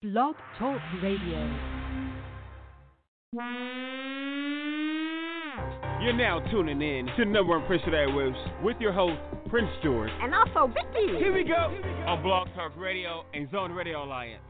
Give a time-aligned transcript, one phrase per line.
[0.00, 1.40] Blog Talk Radio.
[6.00, 9.18] You're now tuning in to number one Prince of Airwaves with your host,
[9.50, 10.10] Prince George.
[10.22, 11.18] And also Vicky.
[11.18, 11.74] Here we go
[12.06, 14.40] on Blog Talk Radio and Zone Radio Alliance.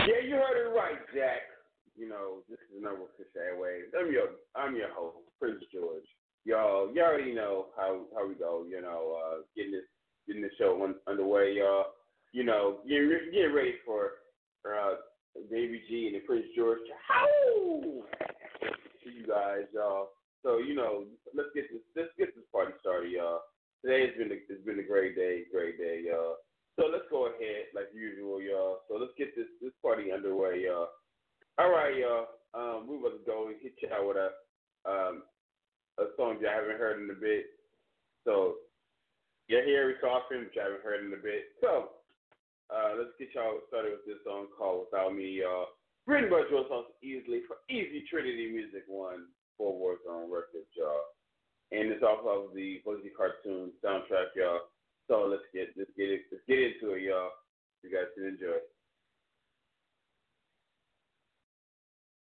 [0.00, 1.42] Yeah, you heard it right, Jack.
[1.98, 3.92] You know, this is the number one Prince Airwaves.
[3.94, 6.08] I'm your, I'm your host, Prince George.
[6.48, 8.64] Y'all, you already know how how we go.
[8.64, 9.84] You know, uh, getting this
[10.26, 11.92] getting the show un- underway, y'all.
[12.32, 14.24] You know, getting, getting ready for
[14.64, 14.94] uh,
[15.50, 16.78] Baby G and the Prince George.
[17.06, 17.26] How?
[18.64, 20.08] To you guys, y'all.
[20.42, 21.04] So you know,
[21.36, 23.40] let's get this let's get this party started, y'all.
[23.84, 26.36] Today has been a, it's been a great day, great day, y'all.
[26.80, 28.78] So let's go ahead like usual, y'all.
[28.88, 30.88] So let's get this this party underway, y'all.
[31.58, 32.40] All right, y'all.
[32.54, 34.30] Um, we about to go hit y'all with a
[34.88, 35.24] um
[35.98, 37.46] a song you haven't heard in a bit.
[38.24, 38.62] So
[39.48, 41.56] you hear Harry Coffin, which I haven't heard in a bit.
[41.60, 41.98] So
[42.70, 45.72] uh, let's get y'all started with this song called Without Me, y'all.
[46.06, 51.16] Written by Joe Sauce Easily for Easy Trinity Music One for Warzone Records, y'all.
[51.72, 54.72] And it's off of the Bugsy cartoon soundtrack, y'all.
[55.08, 57.30] So let's get let's get it let's get into it, y'all.
[57.82, 58.60] You guys can enjoy.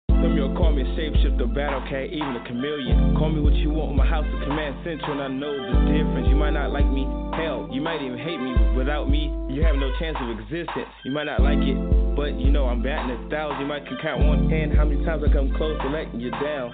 [0.09, 3.15] Some y'all call me a shapeshifter, battle cat, even a chameleon.
[3.17, 6.27] Call me what you want, my house is command central, and I know the difference.
[6.27, 7.03] You might not like me,
[7.37, 8.53] hell, you might even hate me.
[8.75, 10.89] Without me, you have no chance of existence.
[11.03, 11.77] You might not like it,
[12.15, 13.61] but you know I'm batting a thousand.
[13.61, 16.31] You might can count one hand how many times I come close to letting you
[16.39, 16.71] down.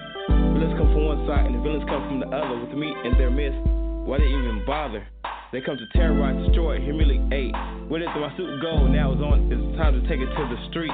[0.54, 2.58] Villains come from one side, and the villains come from the other.
[2.58, 3.58] With me in their midst,
[4.08, 5.06] why they even bother?
[5.52, 7.54] They come to terrorize, destroy, humiliate.
[7.88, 8.86] Where did my suit go?
[8.86, 9.48] Now it's on.
[9.48, 10.92] It's time to take it to the streets.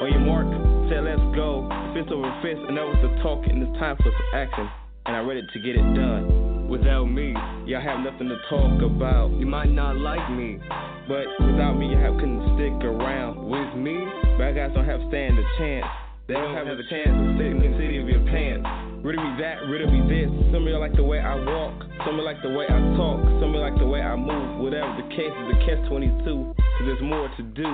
[0.00, 0.48] On your mark,
[0.88, 1.68] say let's go.
[1.92, 4.64] Fist over fist, and that was the talk, and it's time for some action.
[5.04, 6.72] And I'm ready to get it done.
[6.72, 7.36] Without me,
[7.68, 9.28] y'all have nothing to talk about.
[9.36, 10.56] You might not like me,
[11.04, 13.44] but without me, have couldn't stick around.
[13.44, 14.00] With me,
[14.40, 15.84] bad guys don't have stand a chance.
[16.24, 18.64] They don't have a chance to sit in the city of your pants.
[19.04, 20.32] Rid of me that, rid of me this.
[20.48, 21.76] Some of y'all like the way I walk,
[22.08, 24.64] some of like the way I talk, some of like the way I move.
[24.64, 27.68] Whatever the case is, a catch 22, cause there's more to do.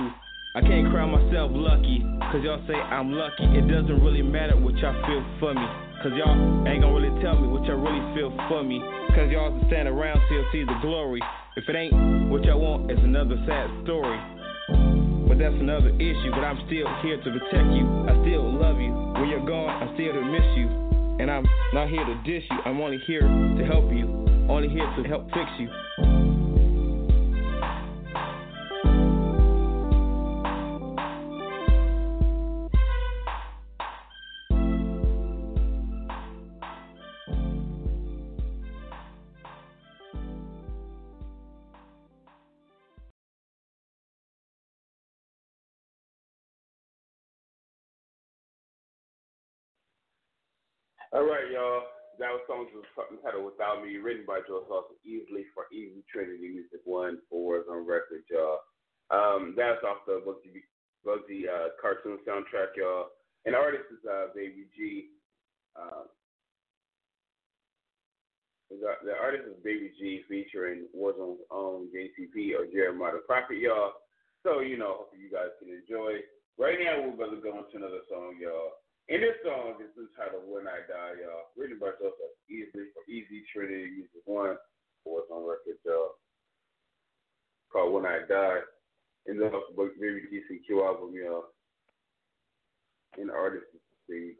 [0.57, 2.01] I can't crown myself lucky,
[2.33, 3.45] cause y'all say I'm lucky.
[3.53, 5.61] It doesn't really matter what y'all feel for me.
[6.01, 6.33] Cause y'all
[6.65, 8.81] ain't gonna really tell me what y'all really feel for me.
[9.13, 11.21] Cause y'all to stand around still see the glory.
[11.57, 11.93] If it ain't
[12.33, 14.17] what y'all want, it's another sad story.
[15.29, 16.33] But that's another issue.
[16.33, 17.85] But I'm still here to protect you.
[18.09, 18.89] I still love you.
[19.13, 20.73] When you're gone, I'm still to miss you.
[21.21, 21.45] And I'm
[21.77, 22.57] not here to dish you.
[22.65, 24.09] I'm only here to help you.
[24.49, 26.26] Only here to help fix you.
[51.17, 51.81] All right, y'all.
[52.21, 57.17] That was songs entitled Without Me, written by Joseph Easley for Easy Trinity Music One
[57.25, 58.61] for Warzone Records, y'all.
[59.09, 60.61] Um, that's off the Bugsy,
[61.01, 63.17] Bugsy uh, cartoon soundtrack, y'all.
[63.49, 65.09] And the artist is uh, Baby G.
[65.73, 66.05] Uh,
[68.69, 74.05] the, the artist is Baby G featuring Warzone's own JCP or Jeremiah the Prophet, y'all.
[74.45, 76.21] So, you know, hopefully you guys can enjoy.
[76.61, 78.77] Right now, we're about to go into another song, y'all.
[79.09, 81.47] And this song is entitled When I Die, y'all.
[81.55, 84.59] Written by Joseph Easley for Easy Trinity Music One.
[85.03, 86.19] For it's on record, y'all.
[87.71, 88.59] Called When I Die.
[89.31, 89.47] And the
[90.69, 91.43] GCQ album, y'all.
[93.15, 94.35] The artist is.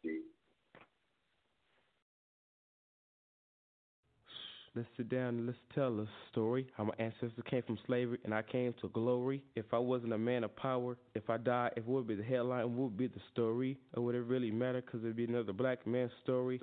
[4.75, 6.67] Let's sit down and let's tell a story.
[6.77, 9.41] How my ancestors came from slavery and I came to glory.
[9.55, 12.23] If I wasn't a man of power, if I died, if it would be the
[12.23, 13.79] headline, what would be the story?
[13.95, 14.83] Or would it really matter?
[14.83, 16.59] Cause it'd be another black man's story.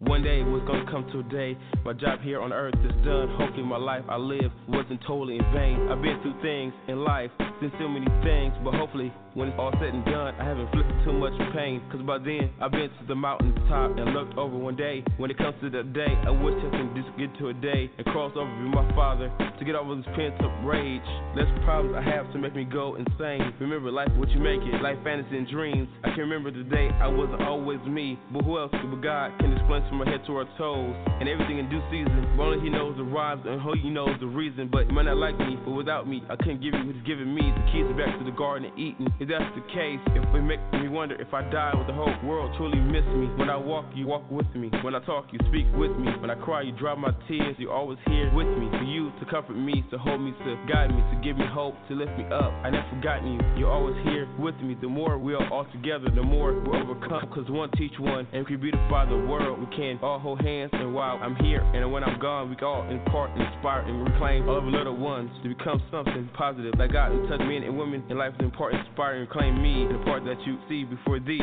[0.00, 1.58] One day was gonna come to a day.
[1.84, 3.34] My job here on earth is done.
[3.34, 5.88] Hopefully, my life I live wasn't totally in vain.
[5.90, 9.72] I've been through things in life, seen so many things, but hopefully, when it's all
[9.82, 11.82] said and done, I haven't inflicted too much pain.
[11.90, 15.02] Cause by then, I've been to the mountain top and looked over one day.
[15.16, 17.90] When it comes to that day, I wish I can just get to a day
[17.98, 21.02] and cross over with my father to get over this pent up rage.
[21.34, 23.50] Less problems I have to make me go insane.
[23.58, 25.88] Remember, life what you make it, life fantasy and dreams.
[26.04, 29.52] I can remember the day I wasn't always me, but who else but God can
[29.52, 30.94] explain from our head to our toes.
[31.20, 32.36] And everything in due season.
[32.38, 34.68] Only he knows the rhymes and who he knows the reason.
[34.70, 37.04] But you might not like me, but without me, I couldn't give you what he's
[37.04, 37.42] giving me.
[37.42, 39.08] The keys back to the garden of Eden.
[39.18, 42.14] If that's the case, if it makes me wonder if I die, would the whole
[42.24, 43.26] world truly miss me?
[43.36, 44.70] When I walk, you walk with me.
[44.82, 46.12] When I talk, you speak with me.
[46.20, 47.56] When I cry, you dry my tears.
[47.58, 48.70] You're always here with me.
[48.70, 51.74] For you to comfort me, to hold me, to guide me, to give me hope,
[51.88, 52.52] to lift me up.
[52.62, 53.40] I never forgotten you.
[53.56, 54.76] You're always here with me.
[54.80, 57.28] The more we are all together, the more we overcome.
[57.34, 59.58] Cause one teach one, and we beautify the world.
[59.60, 62.82] We can all hold hands, and while I'm here and when I'm gone, we all
[62.90, 66.74] impart, inspire, and reclaim all of the little ones to become something positive.
[66.76, 69.86] Like God and touch men and women in life is important, inspire, and claim me,
[69.86, 71.38] the part that you see before thee.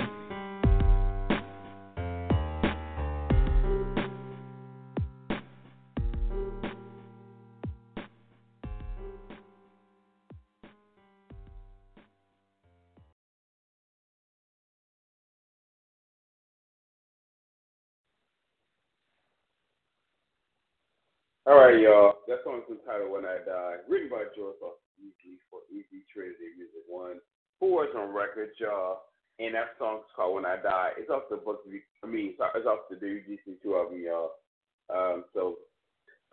[21.45, 22.25] All right, y'all.
[22.25, 26.81] That song's entitled "When I Die," written by George off Easy for Easy Trinity Music
[26.89, 27.21] One.
[27.59, 29.05] Four is on record, y'all.
[29.37, 31.61] And that song's called "When I Die." It's off the book.
[31.69, 34.41] I mean, it's off the WGC two album, y'all.
[34.89, 35.57] Um, so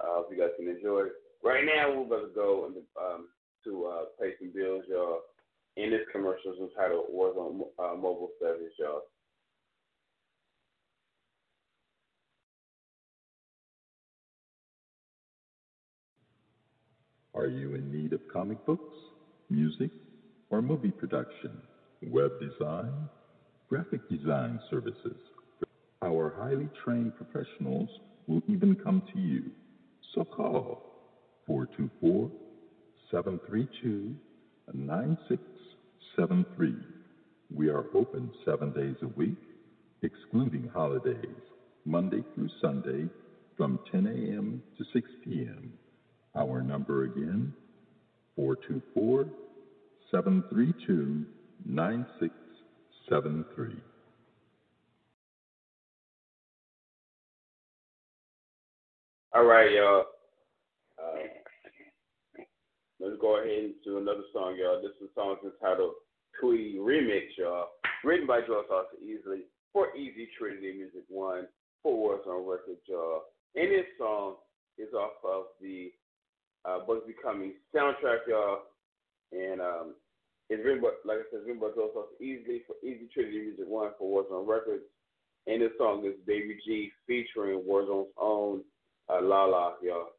[0.00, 1.12] uh, hope you guys can enjoy it.
[1.44, 3.29] Right now, we're about to go um,
[3.64, 5.20] to uh, pay some bills, y'all.
[5.76, 9.03] And this commercial is entitled "Warzone uh, Mobile Service," y'all.
[17.34, 18.94] Are you in need of comic books,
[19.49, 19.90] music,
[20.50, 21.62] or movie production,
[22.02, 22.93] web design,
[23.70, 25.17] graphic design services?
[26.02, 27.88] Our highly trained professionals
[28.26, 29.44] will even come to you.
[30.14, 30.82] So call
[31.46, 32.31] 424
[33.11, 34.14] 732
[34.75, 36.75] 9673.
[37.55, 39.38] We are open seven days a week,
[40.02, 41.26] excluding holidays,
[41.87, 43.08] Monday through Sunday
[43.56, 44.62] from 10 a.m.
[44.76, 45.73] to 6 p.m.
[46.34, 47.52] Our number again,
[48.37, 49.26] 424
[50.11, 51.26] 732
[51.67, 53.76] 9673.
[59.34, 60.05] All right, y'all.
[60.99, 61.26] Uh,
[63.00, 64.81] let's go ahead and do another song, y'all.
[64.82, 65.93] This is a song entitled
[66.40, 67.69] Tweety Remix, y'all.
[68.05, 69.43] Written by Joseph Easley
[69.73, 71.46] for Easy Trinity Music One,
[71.82, 73.23] four words on record, y'all.
[73.55, 74.37] And this song
[74.78, 75.93] is off of the
[76.64, 78.59] uh, Bugsy Becoming soundtrack, y'all.
[79.32, 79.94] And um,
[80.50, 83.64] it's written by, like I said, it's written by Joseph Easley for Easy Trinity Music
[83.67, 84.85] One for Warzone Records.
[85.47, 88.62] And this song is Baby G featuring Warzone's own
[89.09, 90.11] uh, La La, y'all.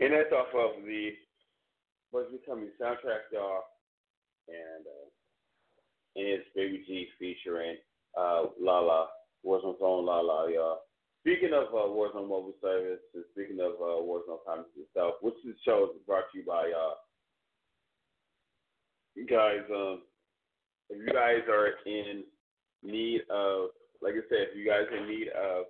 [0.00, 1.10] And that's off of the
[2.10, 3.62] What's Becoming soundtrack, y'all.
[4.48, 5.08] And uh,
[6.16, 7.76] and it's Baby G featuring
[8.16, 9.08] uh, Lala,
[9.44, 10.78] Warzone's own Lala, y'all.
[11.20, 15.56] Speaking of uh, Warzone Mobile Service, and speaking of uh, Warzone Comics itself, which this
[15.64, 16.94] show is brought to you by uh,
[19.14, 19.60] you guys.
[19.74, 20.02] Um,
[20.90, 22.24] if you guys are in
[22.82, 25.66] need of, like I said, if you guys are in need of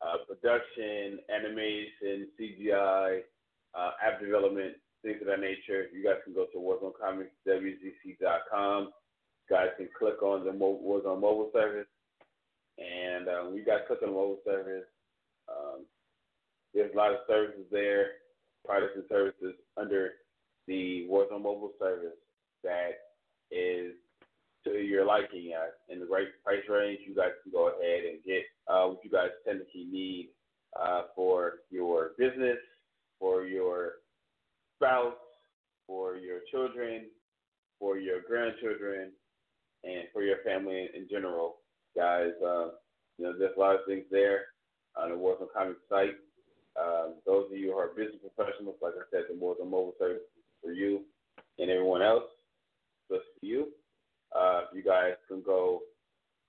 [0.00, 3.20] uh, production, animation, CGI,
[3.76, 8.92] uh, app development, things of that nature, you guys can go to warzonecomicswzc.com.
[9.50, 11.88] You guys can click on the Warzone mobile service.
[12.78, 14.86] And um, when you guys click on the mobile service,
[15.48, 15.84] um,
[16.72, 18.12] there's a lot of services there,
[18.64, 20.12] products and services under
[20.66, 22.16] the Warzone mobile service
[22.64, 22.92] that
[23.50, 23.92] is
[24.64, 27.00] to your liking at in the right price range.
[27.06, 30.30] You guys can go ahead and get uh, what you guys technically need
[30.80, 32.56] uh, for your business,
[33.18, 33.92] for your
[34.76, 35.14] spouse,
[35.86, 37.06] for your children,
[37.78, 39.10] for your grandchildren,
[39.84, 41.56] and for your family in, general.
[41.96, 42.68] Guys, uh,
[43.18, 44.46] you know, there's a lot of things there
[44.96, 46.14] on the Warzone Comics site.
[46.80, 50.22] Um, those of you who are business professionals, like I said, the Warzone Mobile Service
[50.62, 51.02] for you
[51.58, 52.24] and everyone else,
[53.10, 53.68] just for you.
[54.34, 55.80] Uh, you guys can go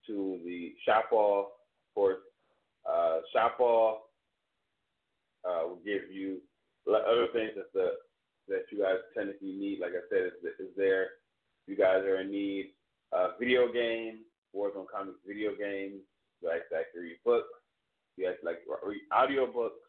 [0.08, 2.20] to the shop all, of course.
[2.90, 4.10] Uh, shop all
[5.46, 6.38] uh, will give you
[6.94, 7.98] other things that the
[8.48, 9.80] that you guys technically need.
[9.82, 11.18] Like I said, is, is there.
[11.68, 12.74] You guys are in need
[13.12, 14.20] of video games,
[14.56, 16.02] Warzone Comics video games.
[16.42, 17.50] You guys like to read books.
[18.18, 19.82] You guys like read audio books,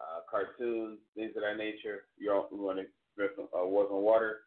[0.00, 2.04] uh, cartoons, things of that nature.
[2.18, 3.24] You're want to
[3.54, 4.40] uh, Warzone Water.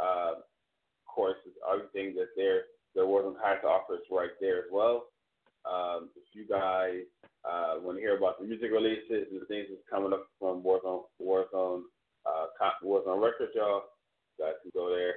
[0.00, 1.36] Uh, of course,
[1.70, 2.62] everything that there
[2.94, 5.06] there Warzone has to offer is right there as well.
[5.66, 7.02] Um, if you guys
[7.44, 10.62] uh, want to hear about the music releases and the things that's coming up from
[10.62, 11.82] Warzone, Warzone,
[12.26, 12.46] uh,
[12.84, 13.82] Warzone Records, y'all,
[14.38, 15.14] you guys can go there.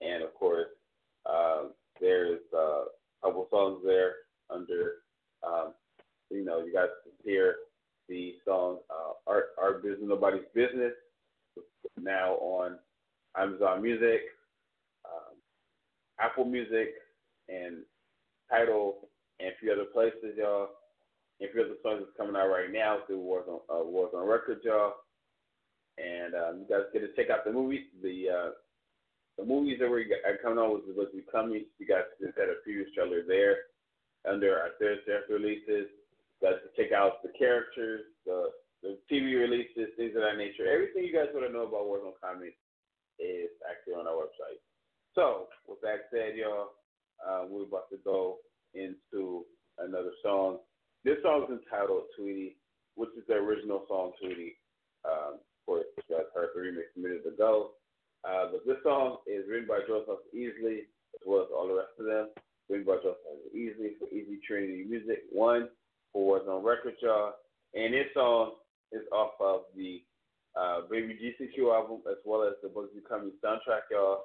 [0.00, 0.68] And of course,
[1.28, 2.86] um, there's uh, a
[3.22, 4.14] couple songs there
[4.50, 4.94] under,
[5.46, 5.72] um,
[6.30, 7.54] you know, you guys can hear
[8.08, 10.92] the song uh, "Our Our Business Nobody's Business"
[12.00, 12.78] now on
[13.36, 14.20] Amazon Music,
[15.04, 15.34] um,
[16.20, 16.94] Apple Music,
[17.48, 17.78] and
[18.50, 19.08] Tidal,
[19.40, 20.68] and a few other places, y'all.
[21.40, 24.62] And a few other songs that's coming out right now through Warzone, uh, Warzone Records,
[24.64, 24.94] y'all.
[25.98, 27.88] And um, you guys get to check out the movies.
[28.02, 28.50] the uh,
[29.36, 30.08] the movies that we're
[30.42, 31.64] coming on was was becoming.
[31.78, 33.68] You guys just had a previous trailer there
[34.24, 35.92] under our Thursday releases.
[35.92, 38.48] You guys can check out the characters, the
[38.82, 40.68] the TV releases, things of that nature.
[40.68, 42.56] Everything you guys want to know about Warzone Comics
[43.20, 44.60] is actually on our website.
[45.16, 46.76] So, with that said, y'all,
[47.24, 48.36] uh, we're about to go
[48.76, 49.44] into
[49.78, 50.58] another song.
[51.04, 52.56] This song is entitled Tweety,
[52.94, 54.56] which is the original song Tweety.
[55.04, 57.72] Um, of course, you guys heard the remix a minute ago.
[58.24, 61.94] Uh, but this song is written by Joseph Easley, as well as all the rest
[61.98, 62.28] of them.
[62.68, 65.22] Written by Joseph Easley for Easy Trinity Music.
[65.30, 65.68] One
[66.12, 67.34] for Warzone Records, y'all.
[67.74, 68.52] And this song
[68.92, 70.02] is off of the
[70.58, 74.24] uh, Baby GCQ album, as well as the Bugsy Becoming soundtrack, y'all.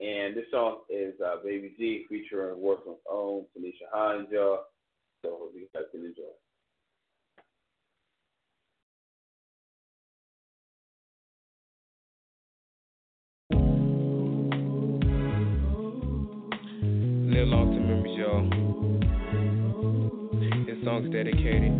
[0.00, 4.28] And this song is uh, Baby G featuring work Warzone's own Tanisha Hines.
[4.30, 4.60] So
[5.26, 6.22] hope you guys can enjoy.
[17.30, 18.44] Live long to memories, y'all.
[20.64, 21.72] This song's dedicated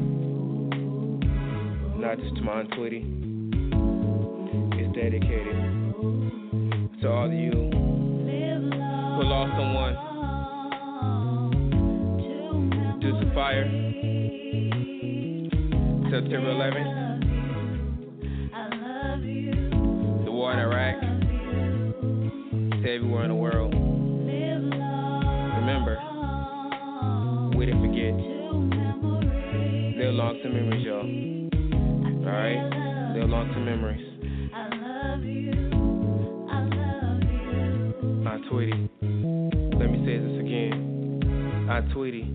[1.98, 3.02] not just to my Tweety.
[4.76, 5.56] It's dedicated
[7.00, 7.79] to all of you
[9.40, 9.94] lost someone
[13.00, 13.64] due to fire.
[16.10, 16.92] September 11th.
[20.26, 21.00] The war in Iraq.
[22.82, 23.72] To everywhere in the world.
[25.56, 25.96] Remember,
[27.56, 28.14] we didn't forget.
[29.96, 31.06] Live long to memories, y'all.
[32.26, 32.62] Alright?
[33.16, 34.06] Live long to memories.
[38.48, 38.99] Tweety.
[41.92, 42.28] Tweety.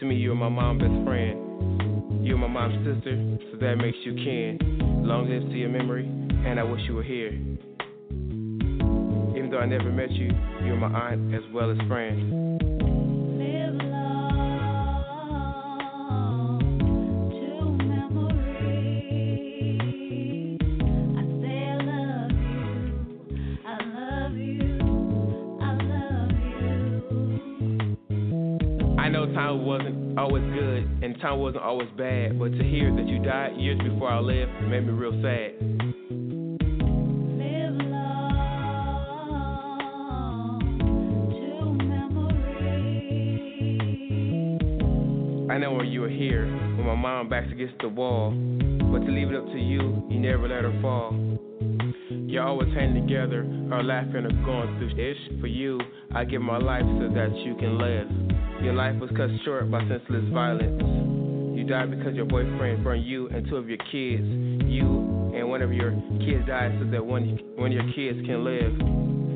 [0.00, 2.26] To me, you're my mom's best friend.
[2.26, 4.58] You're my mom's sister, so that makes you kin.
[5.04, 6.06] Long live to your memory,
[6.46, 7.32] and I wish you were here.
[9.36, 10.30] Even though I never met you,
[10.64, 12.67] you're my aunt as well as friend.
[31.18, 34.52] And time wasn't always bad, but to hear that you died years before I lived
[34.68, 35.54] made me real sad.
[45.50, 49.10] I know when you were here, when my mom backs against the wall, but to
[49.10, 51.14] leave it up to you, you never let her fall.
[52.10, 53.40] You're always hanging together,
[53.72, 55.40] or laughing or going through ish.
[55.40, 55.80] For you,
[56.14, 58.47] I give my life so that you can live.
[58.62, 60.82] Your life was cut short by senseless violence.
[61.56, 64.24] You died because your boyfriend burned you and two of your kids.
[64.68, 68.44] You and one of your kids died so that one one of your kids can
[68.44, 68.72] live.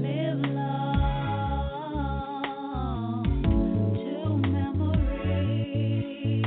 [0.03, 1.63] Live law
[3.95, 6.43] to memory.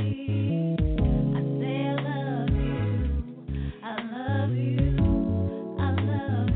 [1.34, 2.84] I say I love you.
[3.82, 4.92] I love you.
[5.80, 6.52] I love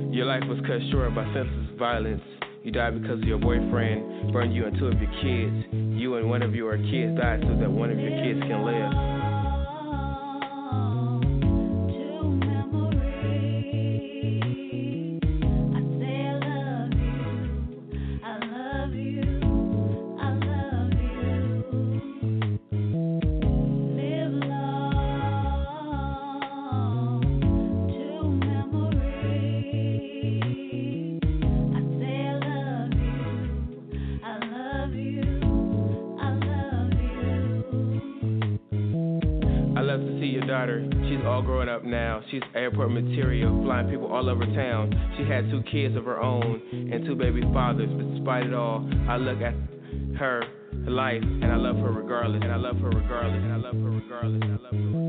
[0.00, 0.12] you.
[0.12, 2.29] Your life was cut short by senseless violence.
[2.62, 5.66] You died because of your boyfriend burned you and two of your kids.
[5.72, 9.19] You and one of your kids died so that one of your kids can live.
[44.20, 44.92] All over town.
[45.16, 48.86] She had two kids of her own and two baby fathers, but despite it all,
[49.08, 49.54] I look at
[50.18, 50.42] her
[50.86, 53.90] life and I love her regardless, and I love her regardless, and I love her
[53.90, 54.99] regardless, and I love her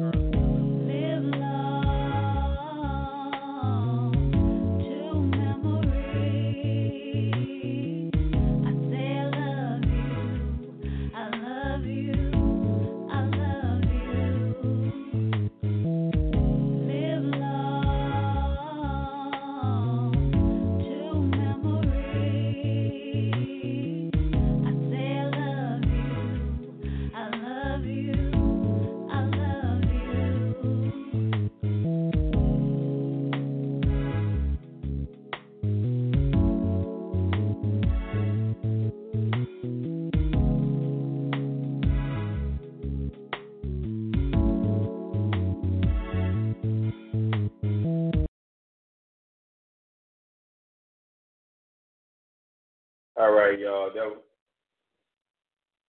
[53.71, 53.91] y'all.
[53.93, 54.19] That was,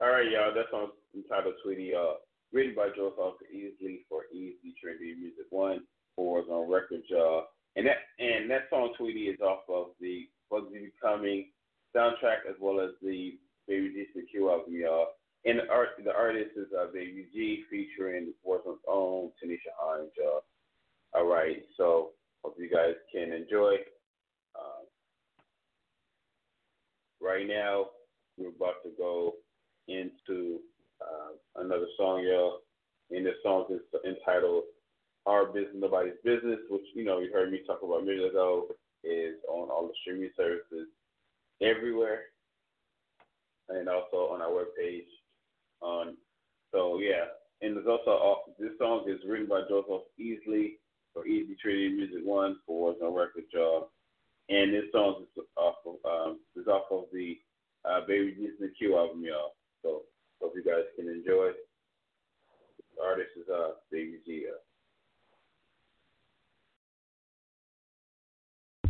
[0.00, 0.54] all right, y'all.
[0.54, 2.22] That song entitled "Tweety," uh,
[2.52, 5.82] written by Joe Foster Easley for Easy Trinity Music One,
[6.16, 7.46] on record, y'all.
[7.74, 11.50] And that and that song "Tweety" is off of the Bugsy Becoming
[11.94, 15.06] soundtrack as well as the Baby G Secure album, y'all.
[15.44, 20.44] And the art, the artist is uh, Baby G featuring Warzone's own Tanisha Hines, y'all.
[21.14, 22.10] All right, so
[22.44, 23.74] hope you guys can enjoy.
[24.54, 24.86] Um,
[27.22, 27.86] right now,
[28.36, 29.34] we're about to go
[29.88, 30.60] into
[31.00, 32.58] uh, another song, y'all.
[33.10, 34.64] And this song is entitled
[35.26, 38.68] Our Business, Nobody's Business, which, you know, you heard me talk about a minute ago,
[39.04, 40.88] is on all the streaming services
[41.60, 42.22] everywhere
[43.68, 45.06] and also on our webpage.
[45.82, 46.16] Um,
[46.72, 47.26] so, yeah.
[47.60, 50.74] And there's also, this song is written by Joseph Easley
[51.12, 53.84] for Easy Trinity Music One for No Record Job.
[54.48, 57.38] And this song is off of um, is off of the
[57.84, 59.52] uh, Baby Jesus and Q album, y'all.
[59.82, 60.02] So
[60.40, 61.52] hope you guys can enjoy.
[62.96, 64.46] The artist is uh Baby G.
[64.48, 64.58] Uh,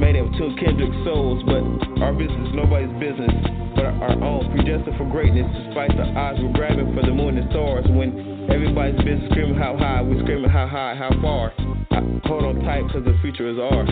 [0.00, 1.44] Mating of two kindred souls?
[1.44, 1.62] But
[2.00, 3.30] our business, nobody's business,
[3.76, 4.48] but our own.
[4.50, 7.84] Predestined for greatness, despite the odds we're grabbing for the moon and stars.
[7.86, 11.52] When everybody's business screaming how high, we're screaming how high, how far.
[11.92, 13.88] I hold on tight, cause the future is ours.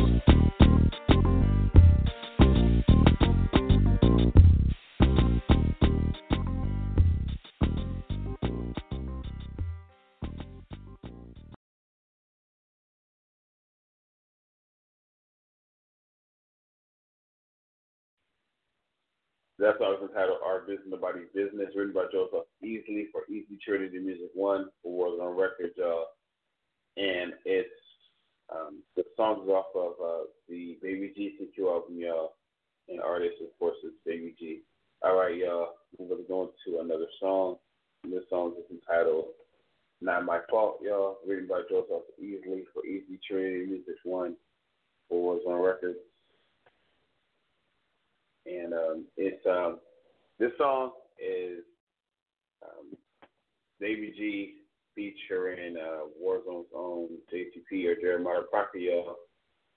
[19.58, 23.98] That song is entitled Our Business Nobody's Business, written by Joseph Easley for Easy Trinity
[23.98, 26.06] Music One for Warzone Record, y'all.
[26.96, 27.68] And it's
[28.54, 32.34] um, the song is off of uh, the Baby G CQ album, y'all.
[32.88, 34.60] And artist, of course, is Baby G.
[35.02, 35.70] All right, y'all.
[35.98, 37.56] We're going to go into another song.
[38.04, 39.26] And this song is entitled
[40.00, 41.18] Not My Fault, y'all.
[41.26, 44.36] Written by Joseph Easley for Easy Trinity Music One
[45.08, 45.96] for Warzone Record
[48.48, 49.78] and um, it's um,
[50.38, 51.64] this song is
[52.62, 52.96] um,
[53.80, 54.54] Baby G
[54.94, 58.78] featuring uh, Warzone's own JTP or Jeremiah Proctor.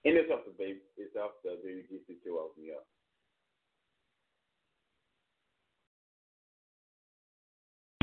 [0.03, 2.86] And it's off the baby, it's off the G feature album, y'all.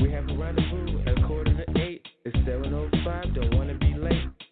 [0.01, 2.07] We have a rendezvous at quarter to eight.
[2.23, 3.68] It's 7.05, don't late.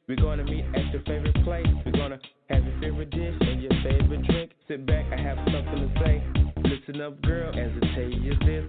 [0.08, 1.68] We're gonna meet at your favorite place.
[1.86, 2.18] We're gonna
[2.50, 4.52] have your favorite dish and your favorite drink.
[4.66, 6.24] Sit back, I have something to say.
[6.64, 8.64] Listen up, girl, as I tell you this.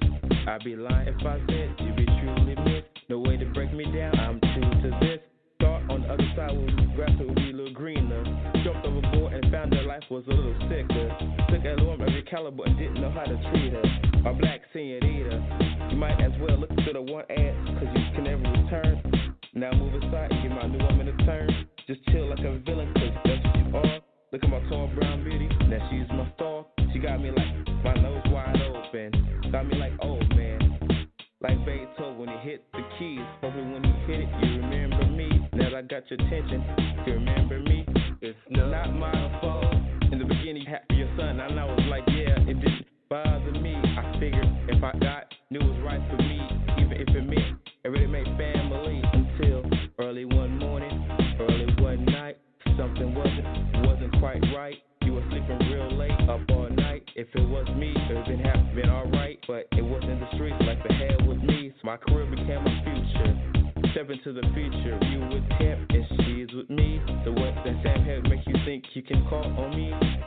[0.48, 2.90] I'd be lying if I said you'd be truly missed.
[3.08, 5.20] No way to break me down, I'm true to this.
[5.60, 8.24] Thought on the other side was grass would be a little greener.
[8.64, 11.06] Jumped overboard and found that life was a little sicker.
[11.54, 13.86] Took a of your caliber and didn't know how to treat her.
[14.26, 15.88] A black senorita.
[15.92, 19.07] You might as well look to the one ad, cause you can never return.
[19.58, 21.66] Now move aside give my new woman a turn.
[21.88, 24.00] Just chill like a villain, cause that's what you are.
[24.30, 26.64] Look at my tall brown beauty, now she's my star.
[26.92, 29.50] She got me like my nose wide open.
[29.50, 31.08] Got me like, oh man.
[31.40, 33.18] Like Beethoven when he hit the keys.
[33.40, 35.28] Hopefully when he hit it, you remember me.
[35.52, 36.62] Now that I got your attention,
[37.04, 37.27] you remember
[64.08, 66.98] Into the future, you with him and she's with me.
[67.26, 70.17] The what that same head make you think you can call on me?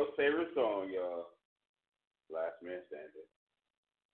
[0.00, 1.28] World's favorite song, y'all.
[2.32, 3.28] Last Man Standing.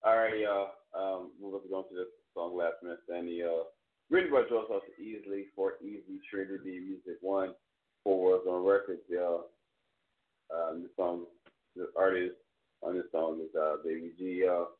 [0.02, 0.74] All right, y'all.
[0.98, 3.70] Um, we're going to go into the song Last Man Standing, y'all.
[4.10, 7.54] Written by Joe Sauce easily for Easy Trinity Music One,
[8.02, 9.46] four words on records, y'all.
[10.50, 11.26] Um, the song,
[11.76, 12.34] the artist
[12.82, 14.74] on this song is uh, Baby G, y'all.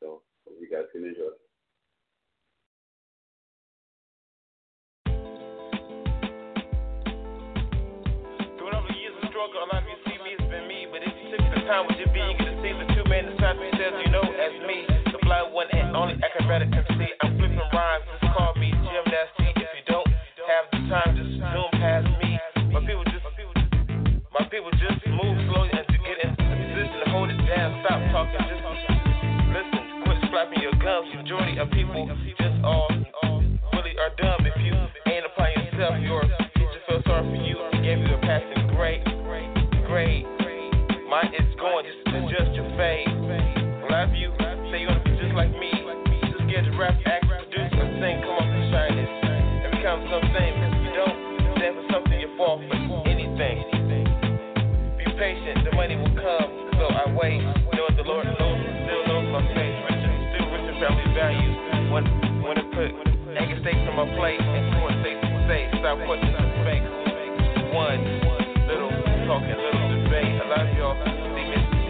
[0.00, 1.32] So hope you guys can enjoy.
[16.44, 17.08] See.
[17.22, 19.48] I'm flipping rhymes, just call me gymnasty.
[19.56, 22.38] If you don't have the time, just zoom past me.
[22.72, 23.24] My people just,
[24.32, 27.80] my people just move slowly and to get into position to hold it down.
[27.84, 30.04] Stop talking, just listen.
[30.04, 31.08] Quit slapping your gums.
[31.16, 32.12] Majority of people
[64.14, 66.86] and who want safe to say, stop putting this fake.
[67.74, 67.98] One
[68.70, 68.94] little
[69.26, 70.38] talking, little debate.
[70.38, 71.44] A lot of y'all see me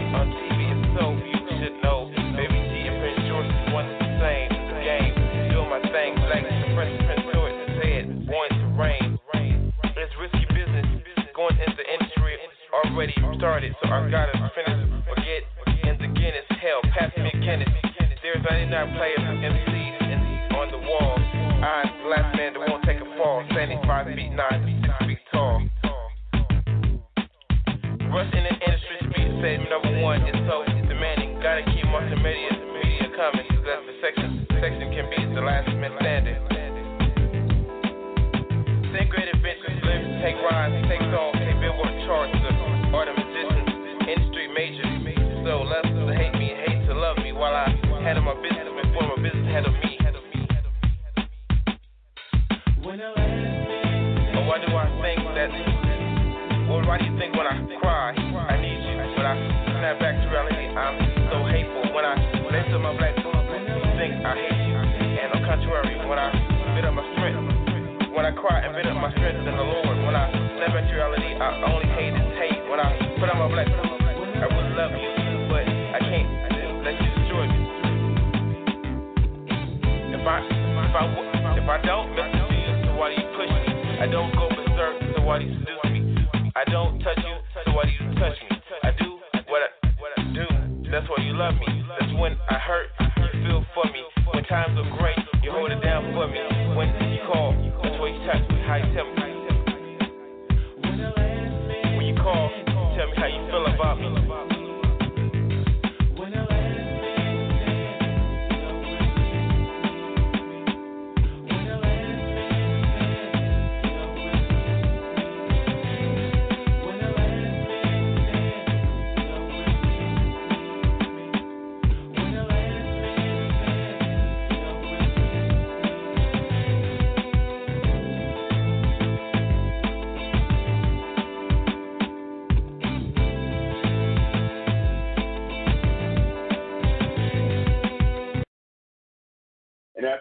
[0.09, 2.09] on TV, it's so you should know.
[2.33, 4.49] Baby G and Prince George is one and the same.
[4.81, 5.13] Game,
[5.53, 6.13] doing my thing.
[6.25, 9.21] Black Prince Prince George said, born to reign.
[9.93, 10.85] It's risky business.
[11.37, 12.37] Going into industry
[12.73, 14.81] already started, so I gotta finish.
[15.09, 15.41] Forget
[15.89, 16.45] in the Guinness.
[16.57, 17.69] Hell, pass me Guinness.
[18.21, 19.64] There's 99 players and in,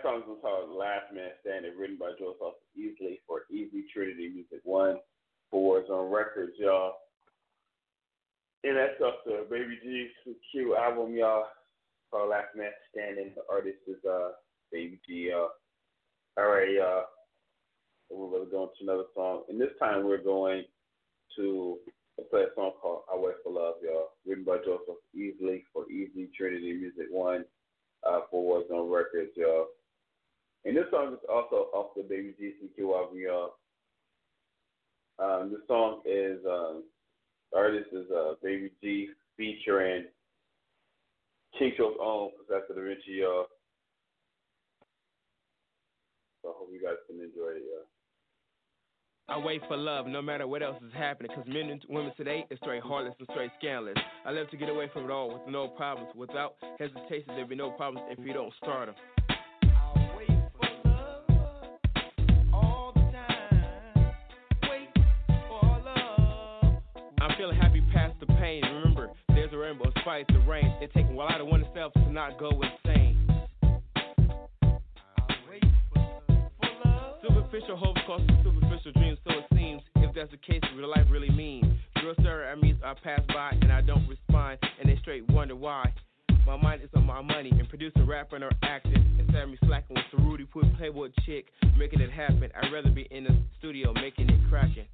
[0.04, 4.98] song was called Last Man Standing, written by Joseph Easley for Easy Trinity Music One.
[5.50, 6.92] Four is on records, y'all.
[8.64, 11.44] And that's off the Baby G's Q album, y'all.
[12.10, 13.32] Called Last Man Standing.
[13.34, 14.32] The artist is uh
[14.70, 15.48] Baby G, y'all.
[16.36, 17.04] All right, y'all.
[18.10, 19.44] We're going to another song.
[19.48, 20.64] And this time we're going
[21.36, 21.78] to
[22.30, 24.10] play a song called I Wait for Love, y'all.
[24.26, 27.46] Written by Joseph Easley for Easy Trinity Music One
[28.06, 29.68] uh, for on Records, y'all.
[30.64, 33.54] And this song is also off the Baby GCQ album, y'all.
[35.18, 36.84] Um, the song is, um,
[37.52, 40.06] the artist is uh, Baby G featuring
[41.60, 43.46] Kinko's own Professor Da Vinci, y'all.
[46.42, 47.86] So I hope you guys can enjoy it, y'all.
[49.26, 51.30] I wait for love no matter what else is happening.
[51.34, 53.96] Cause men and women today is straight heartless and straight scandalous.
[54.26, 56.10] I live to get away from it all with no problems.
[56.14, 59.23] Without hesitation, there be no problems if you don't start them.
[68.26, 68.62] The pain.
[68.62, 70.72] Remember, there's a rainbow despite the rain.
[70.80, 73.16] It takes a while lot of oneself to not go insane.
[77.22, 79.82] Superficial hopes cost superficial dreams, so it seems.
[79.96, 81.66] If that's the case, real life really means.
[82.00, 85.56] Drill sir, I mean, I pass by and I don't respond, and they straight wonder
[85.56, 85.92] why.
[86.46, 89.02] My mind is on my money and producing, rapping, or acting.
[89.34, 92.50] Of me slacking with the Rudy Put Playboy chick, making it happen.
[92.54, 94.86] I'd rather be in the studio making it cracking.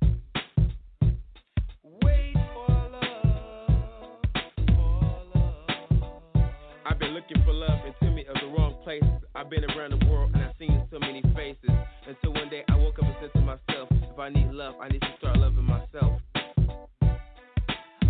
[9.50, 11.70] Been around the world and I've seen so many faces.
[12.06, 14.88] Until one day I woke up and said to myself, if I need love, I
[14.88, 16.20] need to start loving myself.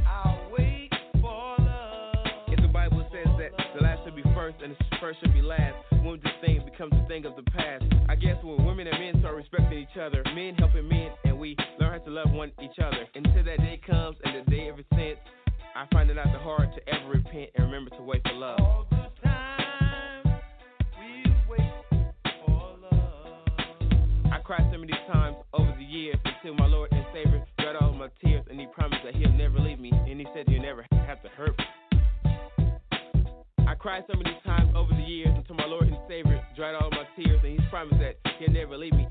[0.07, 0.90] I'll wait
[1.22, 2.26] for love.
[2.48, 5.40] If the Bible says that the last should be first and the first should be
[5.40, 7.85] last, when this thing becomes a thing of the past.
[8.11, 11.57] I guess when women and men start respecting each other, men helping men, and we
[11.79, 13.07] learn how to love one each other.
[13.14, 15.18] Until that day comes and the day ever since,
[15.74, 17.69] I find it not the hard to ever repent and
[31.40, 31.59] hurt.
[33.66, 36.90] I cried so many times over the years until my Lord and Savior dried all
[36.90, 39.07] my tears, and He's promised that He'll never leave me,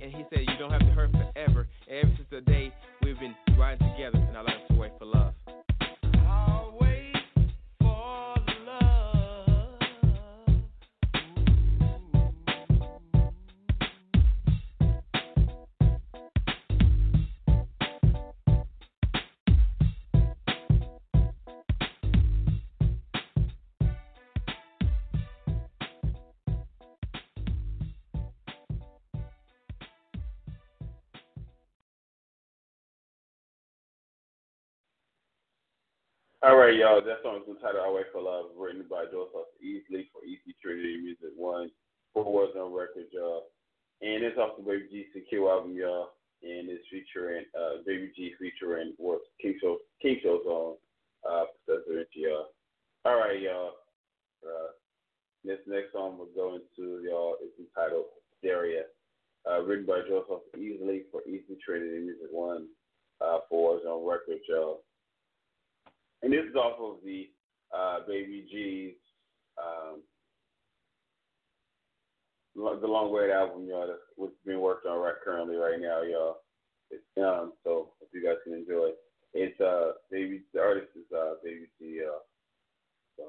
[36.49, 36.97] All right, y'all.
[36.97, 40.97] That song is entitled "I Wait for Love," written by Joseph Easley for Easy Trinity
[40.97, 41.69] Music One.
[42.11, 43.53] Four words on record, y'all.
[44.01, 46.09] And it's off the Baby G CQ album, y'all.
[46.41, 50.77] And it's featuring uh, Baby G featuring what King Show King Show's on
[51.21, 52.47] uh, Professor Inch, y'all.
[53.05, 53.73] All right, y'all.
[54.41, 54.73] Uh,
[55.45, 58.89] this next song we're going to, y'all, is entitled Hysteria,
[59.45, 62.65] uh, written by Joseph Easley for Easy Trinity Music One.
[63.21, 64.81] Uh, four words on record, y'all.
[66.21, 67.29] And this is off of the
[67.75, 68.95] uh, Baby G's
[69.57, 70.01] um,
[72.55, 73.87] the Long Way album, y'all.
[73.87, 76.37] That's what's being worked on right currently right now, y'all.
[76.91, 78.97] It's um, so if you guys can enjoy it.
[79.33, 80.41] It's uh, Baby.
[80.53, 82.01] The artist is uh, Baby G.
[82.03, 82.19] Uh,
[83.15, 83.23] so.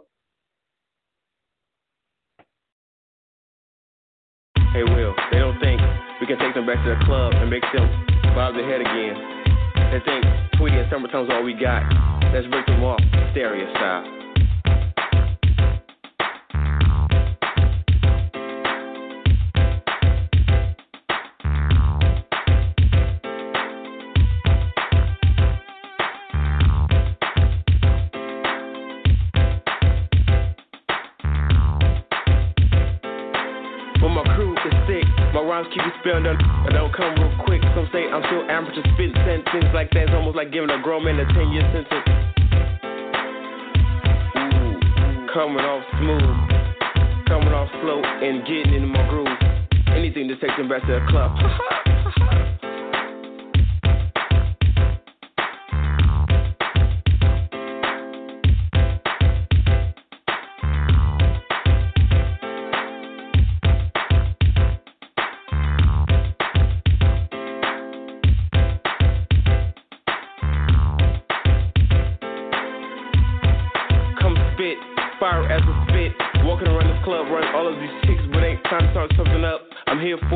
[4.72, 5.81] Hey Will, they don't think
[6.20, 7.87] we can take them back to the club and make them
[8.35, 9.40] bob their head again.
[9.92, 10.24] They think
[10.59, 12.19] Tweety and Summertime's all we got.
[12.32, 13.00] Let's break them off,
[13.32, 14.19] stereo style.
[36.00, 37.60] Spelled don't come real quick.
[37.74, 41.20] Some say I'm still amateur spitting sentences like that's almost like giving a grown man
[41.20, 42.08] a 10 year sentence.
[44.36, 49.28] Ooh, coming off smooth, coming off slow, and getting into my groove.
[49.94, 51.36] Anything to take them back to the club.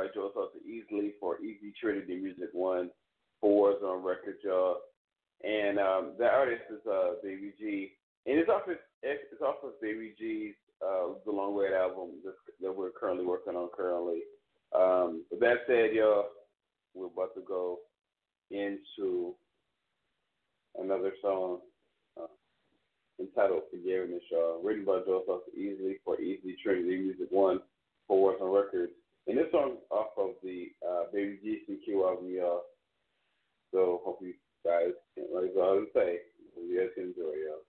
[0.00, 2.90] by Joe Sosa Easley for Easy Trinity Music One.
[3.38, 4.76] Four is on record, y'all.
[5.44, 7.92] And um, that artist is uh, Baby G,
[8.24, 8.62] and it's off
[9.02, 12.12] it's off of Baby G's uh, The Long Way album
[12.62, 14.20] that we're currently working on currently.
[14.74, 16.28] Um, with that said, y'all,
[16.94, 17.80] we're about to go
[18.50, 19.34] into
[20.78, 21.58] another song
[23.18, 24.62] entitled Forgiveness, y'all.
[24.62, 27.60] Written by Joe Sosa Easley for Easy Trinity Music One
[28.08, 28.92] for Warzone Records.
[29.30, 32.62] And this song off of the uh, Baby GCQ album, y'all.
[33.72, 34.34] So hope you
[34.66, 36.18] guys can like all to say.
[36.56, 37.62] Hope you guys can enjoy, y'all.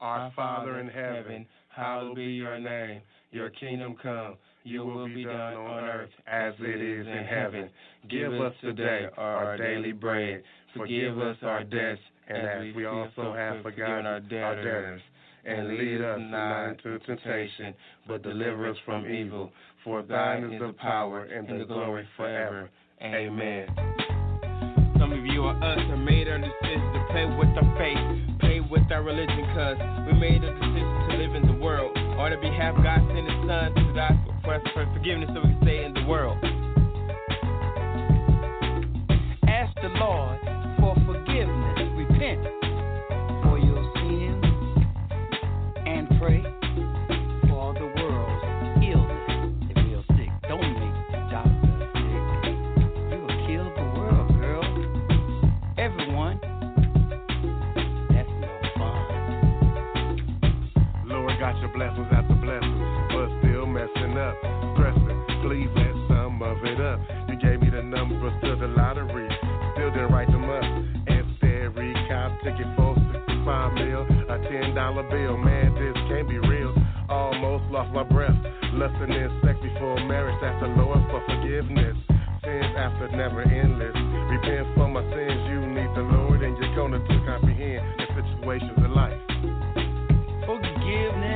[0.00, 3.00] Our Father in heaven, hallowed be your name.
[3.30, 4.34] Your kingdom come
[4.66, 7.70] your will be done on earth as it is in heaven.
[8.10, 10.42] Give us today our daily bread.
[10.76, 15.00] Forgive us our debts, and as we also have forgiven our debtors.
[15.44, 17.72] And lead us not into temptation,
[18.08, 19.52] but deliver us from evil.
[19.84, 22.68] For thine is the power and the glory forever.
[23.00, 23.68] Amen.
[24.98, 28.58] Some of you are us and made our decision to play with our faith, play
[28.58, 29.76] with our religion, cause
[30.08, 31.96] we made a decision to live in the world.
[31.96, 35.46] On the behalf of God sent his son to die for us for forgiveness so
[35.46, 36.38] we can stay in the world.
[39.46, 40.40] Ask the Lord
[40.80, 41.65] for forgiveness
[42.18, 42.40] repent
[43.42, 44.44] for your sins
[45.86, 46.42] and pray
[47.48, 48.42] for the world.
[48.82, 49.52] illness.
[49.68, 52.26] If you're sick, don't make the doctor sick.
[53.12, 54.64] You will kill the world, girl.
[55.76, 56.36] Everyone.
[58.10, 59.04] That's no fun.
[61.06, 64.36] Lord got your blessings after blessings, but still messing up.
[64.74, 65.85] Pressing, Cleveland.
[72.46, 75.36] Ticket for 65 mil, a $10 bill.
[75.36, 76.72] Man, this can't be real.
[77.10, 78.38] Almost lost my breath.
[78.72, 81.96] Lusting in sex before marriage, that's the Lord for forgiveness.
[82.46, 83.96] Sins after never endless.
[84.30, 88.78] Repent for my sins, you need the Lord, and you're gonna to comprehend the situations
[88.78, 89.18] of life.
[90.46, 91.35] Forgiveness.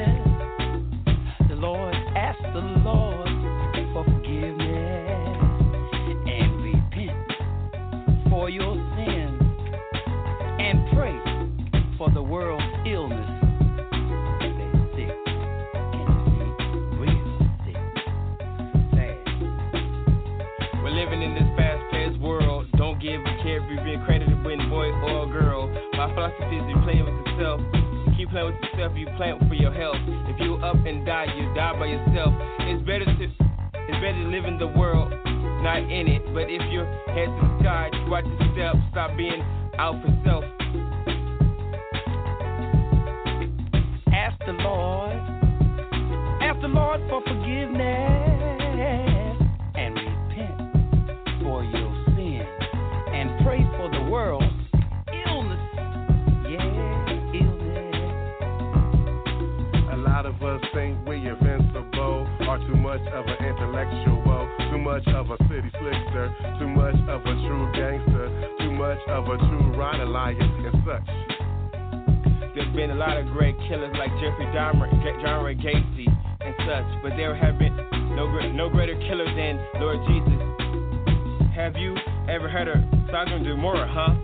[23.79, 25.69] Been credited with boy or girl.
[25.95, 27.61] My philosophy is you playing with yourself.
[27.71, 30.03] You keep playing with yourself, you playing for your health.
[30.27, 32.35] If you up and die, you die by yourself.
[32.67, 35.11] It's better to it's better to live in the world,
[35.63, 36.23] not in it.
[36.35, 39.43] But if your head to the sky, watch your step, stop being
[39.79, 40.60] out for self.
[82.61, 84.15] Ever heard of Sodom and Gomorrah, huh?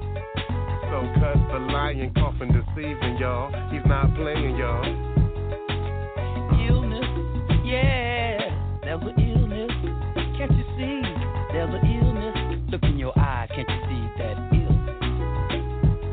[0.91, 3.51] So cut the lying, coughing, deceiving y'all.
[3.70, 4.84] He's not playing y'all.
[6.68, 7.07] Illness,
[7.64, 8.39] yeah,
[8.82, 9.72] there's an illness.
[10.37, 11.03] Can't you see?
[11.53, 12.37] There's an illness.
[12.70, 15.01] Look in your eye, can't you see that illness?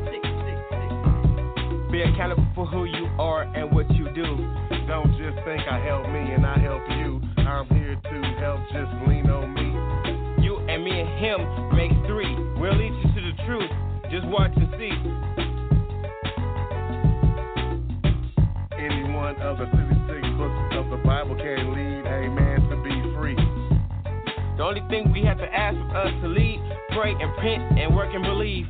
[0.08, 1.92] Sick, sick, sick.
[1.92, 4.36] Be accountable for who you are and what you do.
[4.86, 7.20] Don't just think I help me and I help you.
[7.38, 9.63] I'm here to help, just lean on me.
[10.94, 11.40] And him
[11.74, 12.32] make three.
[12.54, 13.70] We'll lead you to the truth.
[14.12, 14.94] Just watch and see.
[18.78, 22.94] Any one of the 66 books of the Bible can lead a man to be
[23.18, 23.34] free.
[24.56, 27.96] The only thing we have to ask of us to lead, pray, and repent, and
[27.96, 28.66] work and believe.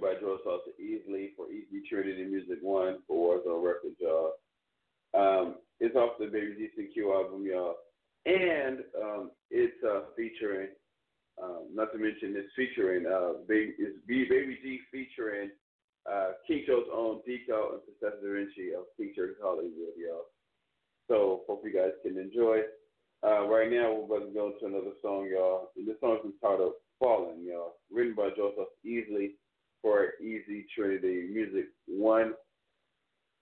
[0.00, 4.32] By Joe Salter Easley for Easy Trinity Music One for Warzone Records, y'all.
[5.14, 7.76] Um, it's off the Baby GCQ album, y'all.
[8.26, 10.68] And um, it's uh, featuring,
[11.42, 15.50] um, not to mention, it's featuring, uh, Baby, it's Baby G featuring
[16.10, 18.84] uh, King Show's own Deco and Professor Da Vinci of
[19.14, 20.26] Church Hollywood, y'all.
[21.08, 22.60] So, hope you guys can enjoy.
[23.24, 25.70] Uh, right now, we're about to go into another song, y'all.
[25.76, 27.74] And this song is entitled Fallen, y'all.
[27.90, 29.34] Written by Joseph Easley
[29.82, 32.34] for Easy Trinity Music One.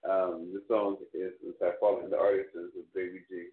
[0.08, 2.10] Um, the song is entitled Fallen.
[2.10, 3.48] The artist is Baby G.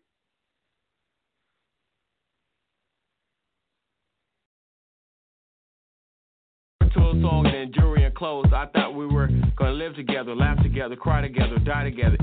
[6.81, 8.47] A song, then jewelry and clothes.
[8.53, 12.17] I thought we were gonna live together, laugh together, cry together, die together.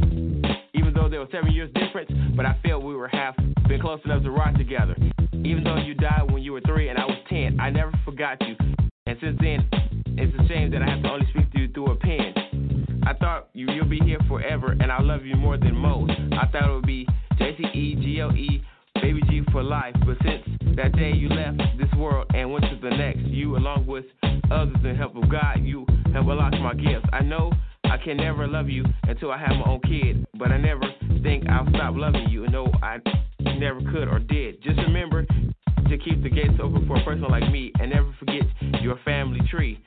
[0.75, 3.35] Even though there was seven years difference, but I felt we were half,
[3.69, 4.95] been close enough to rock together.
[5.33, 8.39] Even though you died when you were three and I was ten, I never forgot
[8.47, 8.57] you.
[9.07, 9.69] And since then,
[10.17, 13.03] it's a shame that I have to only speak to you through a pen.
[13.07, 16.12] I thought you you'll be here forever, and I love you more than most.
[16.33, 17.07] I thought it would be
[17.39, 18.62] J C E G O E,
[19.01, 19.95] baby G for life.
[20.07, 20.43] But since
[20.77, 24.05] that day you left this world and went to the next, you along with
[24.51, 27.07] others in help of God, you have unlocked my gifts.
[27.12, 27.53] I know
[27.85, 30.27] I can never love you until I have my own kid.
[30.39, 30.83] But I never
[31.23, 32.47] think I'll stop loving you.
[32.49, 32.99] No, I
[33.41, 34.62] never could or did.
[34.62, 35.27] Just remember
[35.97, 38.43] to keep the gates open for a person like me and never forget
[38.83, 39.81] your family tree.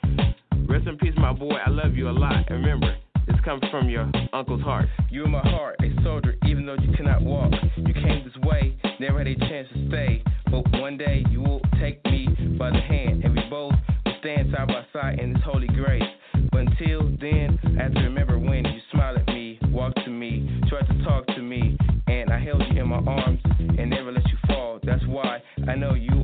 [0.69, 1.55] Rest in peace, my boy.
[1.65, 2.49] I love you a lot.
[2.49, 2.95] And remember,
[3.27, 4.87] this comes from your uncle's heart.
[5.09, 7.51] You in my heart, a soldier, even though you cannot walk.
[7.75, 10.23] You came this way, never had a chance to stay.
[10.49, 12.27] But one day you will take me
[12.57, 13.73] by the hand, and we both
[14.05, 16.03] will stand side by side in this holy grace.
[16.51, 20.61] But until then, I have to remember when you smiled at me, walked to me,
[20.69, 21.77] tried to talk to me,
[22.07, 23.41] and I held you in my arms
[25.69, 26.16] I know you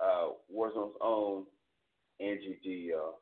[0.00, 1.44] uh, Warzone's own
[2.20, 3.20] Angie G, y'all.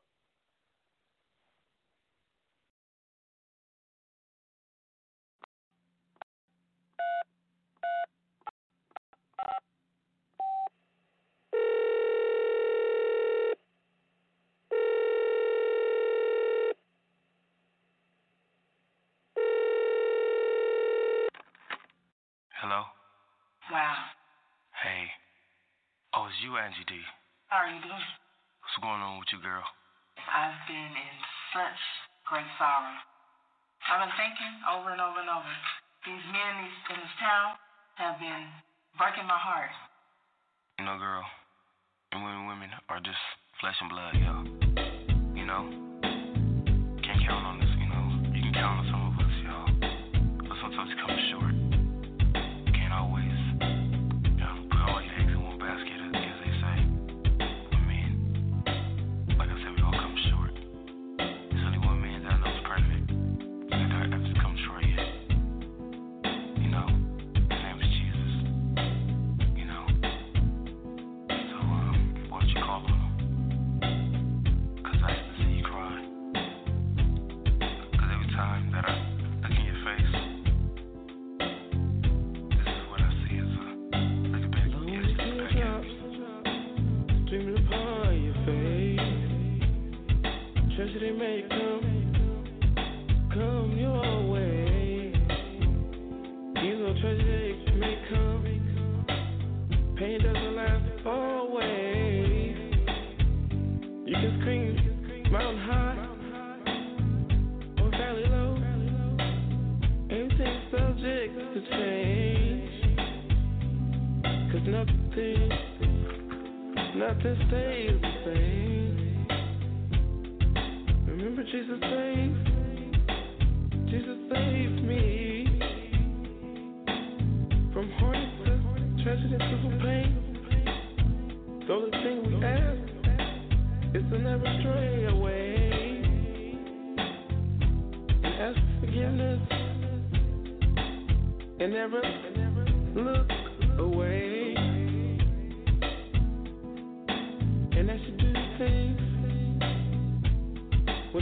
[22.61, 22.83] Hello?
[23.71, 23.95] Wow.
[24.83, 25.05] Hey.
[26.15, 26.97] Oh, it's you, Angie D.
[27.53, 28.09] How are you doing?
[28.65, 29.61] What's going on with you, girl?
[30.17, 31.17] I've been in
[31.53, 31.81] such
[32.25, 32.97] great sorrow.
[33.85, 35.53] I've been thinking over and over and over.
[36.09, 37.61] These men in this, town
[38.01, 38.49] have been
[38.97, 39.69] breaking my heart.
[40.81, 41.23] You know, girl,
[42.17, 43.21] and women, women are just
[43.61, 44.45] flesh and blood, y'all.
[45.37, 45.69] You know?
[47.05, 48.05] Can't count on this, you know?
[48.33, 49.06] You can count on some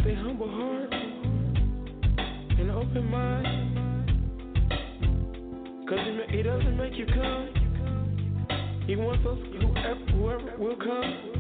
[0.05, 0.93] with a humble heart
[2.59, 3.79] and open mind.
[5.89, 7.49] Cause he, he doesn't make you come.
[8.87, 11.34] He wants us, whoever, whoever will come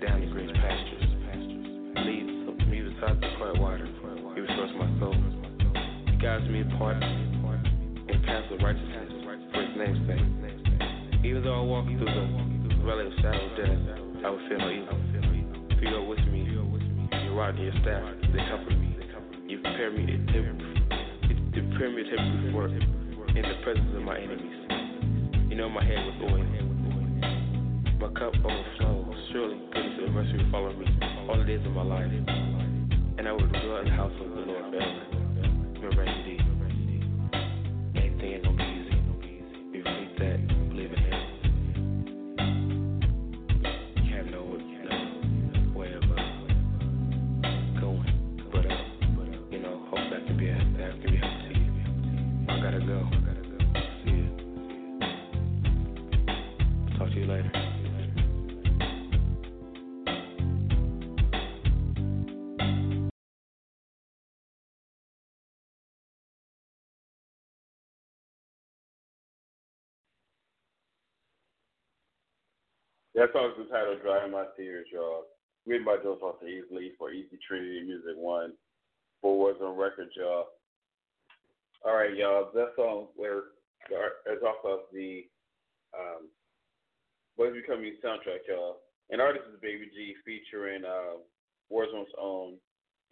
[0.00, 1.04] down in green pastures.
[2.06, 2.32] Leads
[2.68, 3.86] me beside the quiet water.
[4.34, 5.14] He restores my soul.
[6.08, 9.12] He guides me apart in paths of righteousness
[9.52, 10.24] for his name's sake.
[11.24, 13.78] Even though I walk through the valley of shadow of death,
[14.24, 14.96] I will fear no evil.
[15.76, 16.48] For you are with me.
[16.48, 18.69] Your rod and your staff, they comfort
[31.60, 32.29] days of my life.
[73.20, 75.24] That song's entitled Drying My Tears, y'all.
[75.66, 78.54] Written by Joe Foster Easley for Easy Trinity Music One.
[79.20, 80.46] Four words on record, y'all.
[81.84, 82.48] All right, y'all.
[82.54, 83.52] That song where
[83.90, 85.26] is off of the
[85.92, 86.28] um,
[87.36, 88.78] Boys Becoming soundtrack, y'all.
[89.10, 91.20] And artist is Baby G featuring uh,
[91.70, 92.54] Warzone's own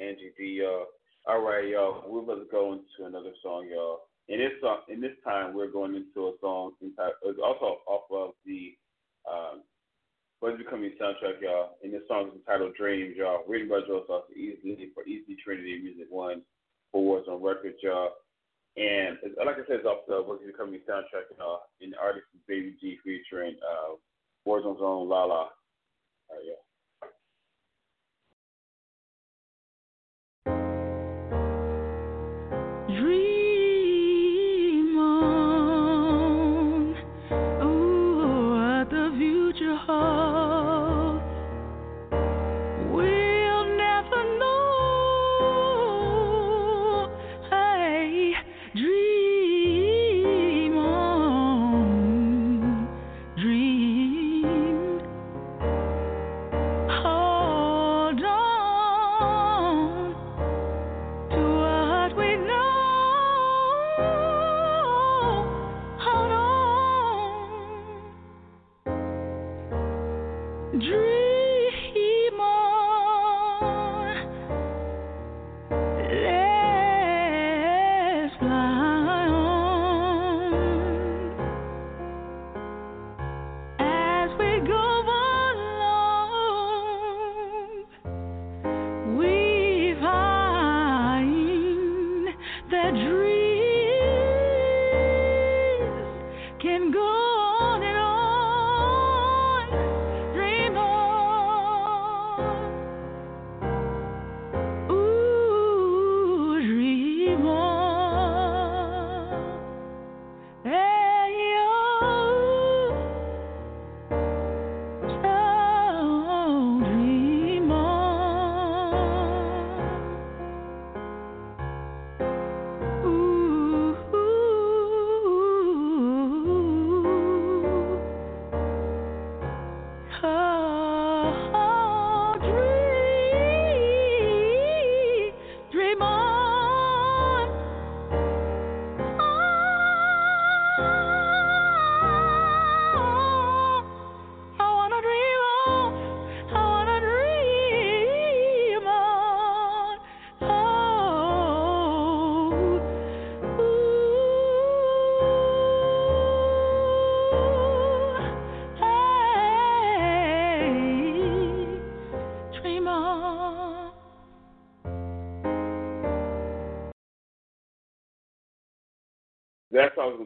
[0.00, 0.86] Angie D, y'all.
[1.28, 2.04] All right, y'all.
[2.08, 4.08] We're about to go into another song, y'all.
[4.30, 8.30] And this song, in this time, we're going into a song entitled, also off of
[8.46, 8.72] the
[9.30, 9.60] um,
[10.40, 11.78] Boys Becoming soundtrack, y'all.
[11.82, 13.44] And this song is entitled Dreams, y'all.
[13.46, 16.42] Written by Joe Sauce Easley for Easy Trinity Music One
[16.92, 18.10] for Warzone Records, y'all.
[18.76, 21.62] And it's, like I said, it's off the Boys Becoming soundtrack, y'all.
[21.80, 23.94] And the artist is Baby G featuring uh,
[24.46, 25.50] Warzone's own Lala.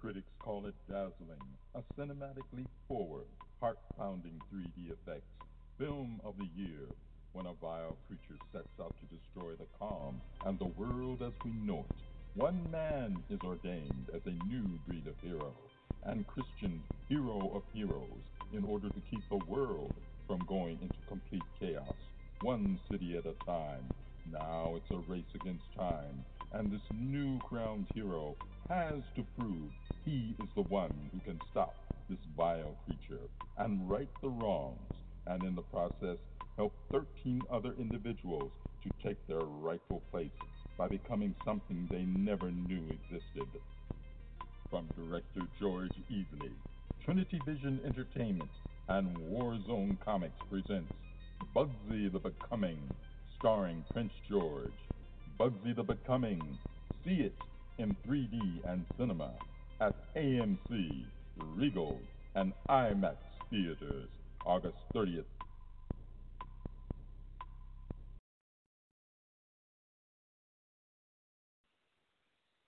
[0.00, 1.44] Critics call it dazzling,
[1.74, 3.26] a cinematically forward,
[3.60, 5.28] heart pounding 3D effects,
[5.78, 6.86] film of the year,
[7.34, 11.50] when a vile creature sets out to destroy the calm and the world as we
[11.50, 12.38] know it.
[12.40, 15.52] One man is ordained as a new breed of hero,
[16.04, 18.24] and Christian hero of heroes,
[18.54, 19.92] in order to keep the world
[20.26, 21.84] from going into complete chaos,
[22.40, 23.84] one city at a time.
[24.32, 28.34] Now it's a race against time, and this new crowned hero
[28.70, 29.68] has to prove
[30.04, 31.74] he is the one who can stop
[32.08, 33.26] this vile creature
[33.58, 34.78] and right the wrongs,
[35.26, 36.18] and in the process
[36.56, 38.52] help 13 other individuals
[38.84, 40.30] to take their rightful place
[40.78, 43.48] by becoming something they never knew existed.
[44.70, 46.52] From director George Easley,
[47.04, 48.50] Trinity Vision Entertainment
[48.88, 50.92] and Warzone Comics presents
[51.56, 52.78] Bugsy the Becoming,
[53.40, 54.72] starring Prince George.
[55.40, 56.56] Bugsy the Becoming.
[57.04, 57.34] See it
[57.80, 59.32] in 3D and cinema
[59.80, 61.04] at AMC,
[61.56, 61.98] Regal,
[62.34, 63.16] and IMAX
[63.50, 64.08] theaters
[64.46, 65.24] August 30th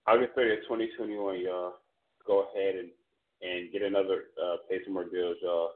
[0.06, 1.74] August 30th, 2021, y'all.
[2.26, 2.90] Go ahead and,
[3.40, 5.70] and get another uh, Pay Some More Bills, y'all.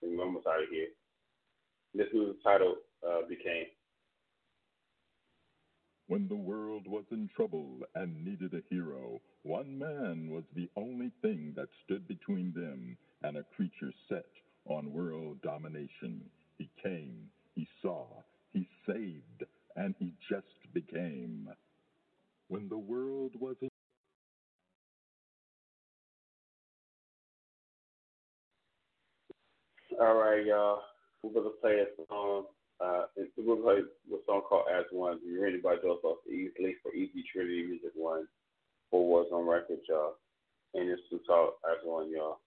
[0.00, 0.86] We're almost out of here.
[1.94, 2.76] This movie title
[3.06, 3.66] uh, became.
[6.12, 11.10] When the world was in trouble and needed a hero, one man was the only
[11.22, 14.26] thing that stood between them and a creature set
[14.66, 16.20] on world domination.
[16.58, 18.04] He came, he saw,
[18.52, 19.44] he saved,
[19.74, 21.48] and he just became.
[22.48, 23.70] When the world was in
[29.98, 30.82] All right, y'all.
[31.22, 32.44] We're gonna play a song.
[32.80, 33.04] Uh,
[33.36, 37.24] we're gonna play a song called "As One." You ready by Joseph Easley for Easy
[37.32, 38.26] Trinity Music One.
[38.90, 40.16] Four Warzone Record, y'all.
[40.74, 42.38] And it's to talk as one, y'all.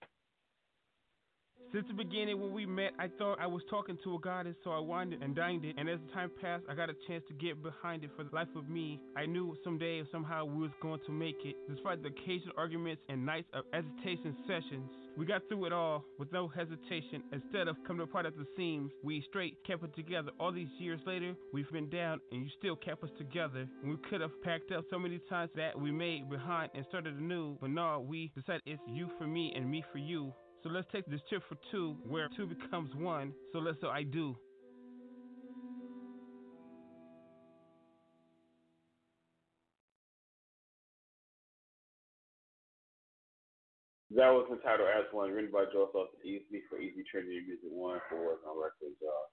[1.72, 4.70] Since the beginning when we met, I thought I was talking to a goddess, so
[4.70, 5.74] I wanted and dined it.
[5.76, 8.34] And as the time passed, I got a chance to get behind it for the
[8.34, 9.00] life of me.
[9.16, 11.56] I knew someday somehow we was going to make it.
[11.68, 16.30] Despite the occasional arguments and nights of hesitation sessions, we got through it all with
[16.32, 17.22] no hesitation.
[17.32, 20.30] Instead of coming apart at the seams, we straight kept it together.
[20.38, 23.66] All these years later, we've been down and you still kept us together.
[23.84, 27.56] We could have packed up so many times that we made behind and started anew,
[27.60, 30.32] but no, we decided it's you for me and me for you.
[30.62, 33.32] So let's take this trip for two, where two becomes one.
[33.52, 34.36] So let's say I do.
[44.14, 47.98] That was entitled As One, written by Joe Sultan Easy for Easy Trinity Music One
[48.06, 49.26] for Work on Records, y'all.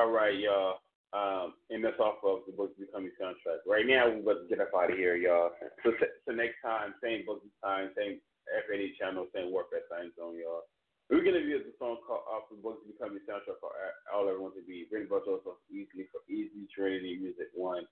[0.00, 0.80] All right, y'all.
[1.12, 3.64] Um, and that's off of the Book Becoming soundtrack.
[3.68, 5.52] Right now, we're about to get up out of here, y'all.
[5.84, 5.92] So,
[6.24, 10.68] so next time, same book time, same FAD channel, same Warfare Science Zone, y'all.
[11.08, 13.76] We're gonna be the song called off the Book Becoming soundtrack called
[14.12, 17.88] All Want to Be, written by Joe Sultan Easy for Easy Trinity Music One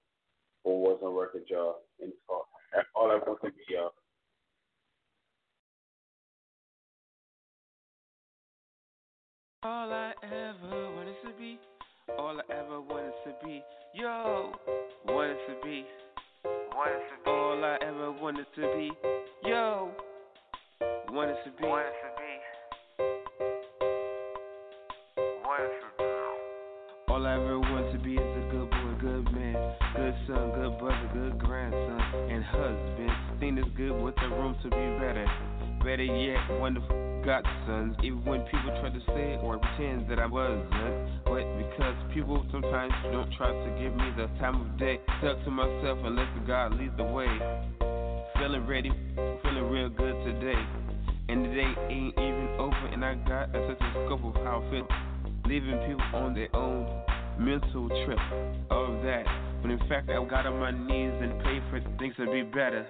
[0.61, 1.85] for Warzone Records, y'all.
[2.01, 2.45] And it's called
[2.97, 3.97] All I Want to Be, y'all.
[9.63, 11.59] All I ever wanted to be,
[12.19, 13.63] all I ever wanted to be,
[13.95, 14.53] yo,
[15.07, 15.85] wanted to be,
[16.75, 17.31] wanted to be.
[17.31, 18.91] All I ever wanted to be,
[19.45, 19.91] yo,
[21.11, 22.33] wanted to be, wanted to be,
[25.43, 26.05] wanted to be.
[27.09, 28.17] All I ever wanted to be
[30.07, 32.01] good son, good brother, good grandson,
[32.31, 33.11] and husband.
[33.41, 35.27] Thing is good with the room to be better.
[35.83, 36.95] Better yet, wonderful
[37.27, 37.97] godsons.
[38.05, 40.71] Even when people try to say or pretend that I wasn't.
[41.25, 45.51] But because people sometimes don't try to give me the time of day, stuck to
[45.51, 47.27] myself and let the God lead the way.
[48.39, 48.93] Feeling ready,
[49.43, 50.63] feeling real good today.
[51.29, 54.63] And the day ain't even over, and I got a sense of scope of how
[54.63, 54.87] I feel.
[55.47, 56.87] Leaving people on their own
[57.39, 58.19] mental trip,
[58.71, 59.25] of that.
[59.67, 62.87] But in fact, I got on my knees and prayed for things to be better.